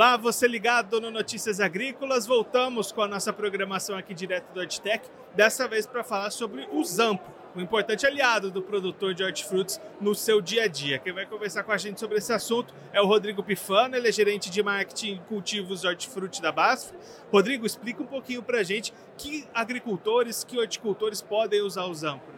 [0.00, 2.26] Olá, você ligado no Notícias Agrícolas.
[2.26, 6.82] Voltamos com a nossa programação aqui direto do Hortitec, dessa vez para falar sobre o
[6.82, 10.98] Zampo, um importante aliado do produtor de hortifrutos no seu dia a dia.
[10.98, 14.12] Quem vai conversar com a gente sobre esse assunto é o Rodrigo Pifano, ele é
[14.12, 16.94] gerente de marketing e cultivos hortifruti da BASF.
[17.30, 22.32] Rodrigo, explica um pouquinho para a gente que agricultores, que horticultores podem usar o Zampro.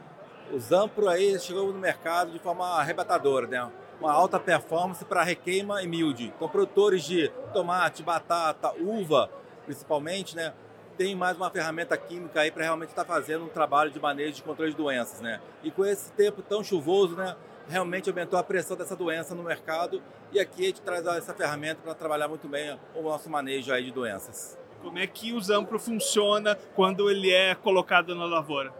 [0.52, 3.70] O Zampro aí chegou no mercado de forma arrebatadora, né?
[4.02, 6.32] Uma alta performance para requeima e milde.
[6.34, 9.30] Então, produtores de tomate, batata, uva,
[9.64, 10.52] principalmente, né,
[10.98, 14.32] tem mais uma ferramenta química aí para realmente estar tá fazendo um trabalho de manejo
[14.32, 15.40] de controle de doenças, né?
[15.62, 17.36] E com esse tempo tão chuvoso, né,
[17.68, 21.80] realmente aumentou a pressão dessa doença no mercado e aqui a gente traz essa ferramenta
[21.82, 24.58] para trabalhar muito bem o nosso manejo aí de doenças.
[24.82, 28.74] Como é que o Zampro funciona quando ele é colocado na lavoura?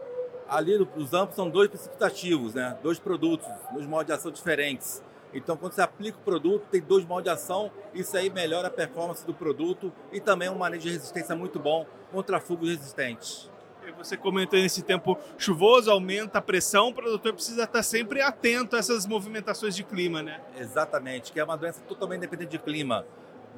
[0.49, 2.77] Ali os Zampros são dois princípios ativos, né?
[2.83, 5.01] Dois produtos, dois modos de ação diferentes.
[5.33, 8.71] Então, quando você aplica o produto, tem dois modos de ação, isso aí melhora a
[8.71, 13.49] performance do produto e também um manejo de resistência muito bom contra fungos resistentes.
[13.97, 18.79] Você comentou nesse tempo chuvoso, aumenta a pressão, o produtor precisa estar sempre atento a
[18.79, 20.39] essas movimentações de clima, né?
[20.57, 23.05] Exatamente, que é uma doença totalmente dependente de clima.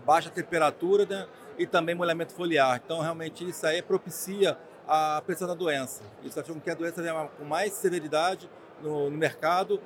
[0.05, 1.27] Baixa temperatura né?
[1.57, 2.81] e também molhamento foliar.
[2.83, 6.03] Então, realmente, isso aí propicia a pressão da doença.
[6.23, 8.49] Isso faz com que a doença venha com mais severidade
[8.81, 9.79] no, no mercado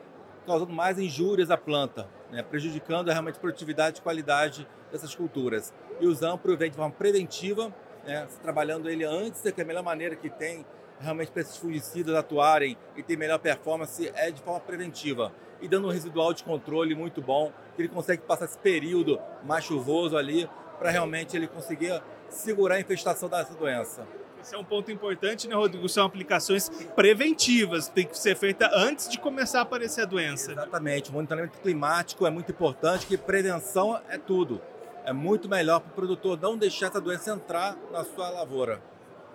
[0.46, 5.74] causando mais injúrias à planta, né, prejudicando realmente a produtividade e qualidade dessas culturas.
[6.00, 7.74] E o Zampro vem de forma preventiva,
[8.06, 10.66] né, trabalhando ele antes, que é a melhor maneira que tem
[11.00, 15.88] realmente para esses fungicidas atuarem e ter melhor performance é de forma preventiva e dando
[15.88, 20.50] um residual de controle muito bom, que ele consegue passar esse período mais chuvoso ali
[20.78, 24.08] para realmente ele conseguir segurar a infestação dessa doença.
[24.42, 25.88] Esse é um ponto importante, né, Rodrigo?
[25.90, 30.54] São aplicações preventivas, tem que ser feita antes de começar a aparecer a doença.
[30.54, 31.10] Exatamente.
[31.10, 34.62] O monitoramento climático é muito importante, que prevenção é tudo.
[35.04, 38.82] É muito melhor para o produtor não deixar essa doença entrar na sua lavoura.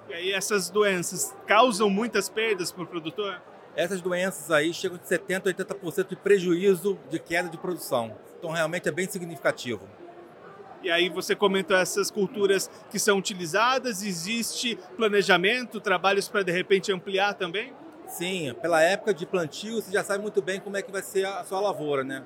[0.09, 3.41] E aí essas doenças causam muitas perdas para o produtor?
[3.76, 8.14] Essas doenças aí chegam de 70% a 80% de prejuízo de queda de produção.
[8.38, 9.87] Então realmente é bem significativo.
[10.84, 16.93] E aí você comentou essas culturas que são utilizadas, existe planejamento, trabalhos para de repente
[16.93, 17.72] ampliar também?
[18.06, 21.25] Sim, pela época de plantio você já sabe muito bem como é que vai ser
[21.25, 22.23] a sua lavoura, né?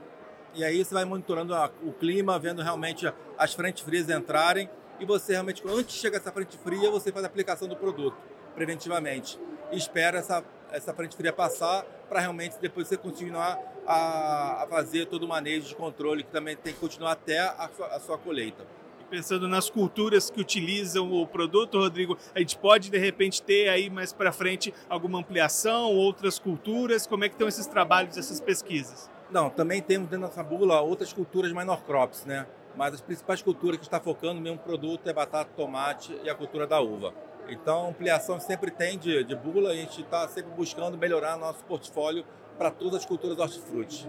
[0.55, 1.55] E aí você vai monitorando
[1.85, 3.09] o clima, vendo realmente
[3.39, 4.69] as frentes frias entrarem
[4.99, 8.17] e você realmente, antes de chegar essa frente fria, você faz a aplicação do produto
[8.57, 9.39] preventivamente.
[9.71, 10.43] E espera essa,
[10.73, 13.57] essa frente fria passar para realmente depois você continuar
[13.89, 17.71] a, a, fazer todo o manejo de controle que também tem que continuar até a,
[17.93, 18.67] a sua colheita.
[19.09, 23.89] pensando nas culturas que utilizam o produto, Rodrigo, a gente pode de repente ter aí
[23.89, 27.07] mais para frente alguma ampliação, outras culturas?
[27.07, 29.11] Como é que estão esses trabalhos, essas pesquisas?
[29.31, 32.47] Não, também temos dentro da nossa bula outras culturas minor crops, né?
[32.77, 36.35] Mas as principais culturas que está focando no mesmo produto é batata, tomate e a
[36.35, 37.15] cultura da uva.
[37.49, 42.25] Então, ampliação sempre tem de, de bula, a gente está sempre buscando melhorar nosso portfólio
[42.59, 44.09] para todas as culturas hortifruti.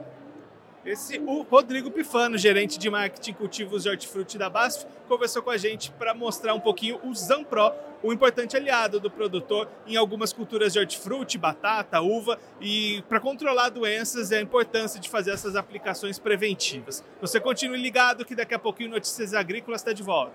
[0.86, 5.58] Esse o Rodrigo Pifano, gerente de marketing cultivos de hortifruti da BASF, conversou com a
[5.58, 10.72] gente para mostrar um pouquinho o Zampro, o importante aliado do produtor em algumas culturas
[10.72, 16.18] de hortifruti, batata, uva e para controlar doenças e a importância de fazer essas aplicações
[16.18, 17.04] preventivas.
[17.20, 20.34] Você continue ligado que daqui a pouquinho Notícias Agrícolas está de volta.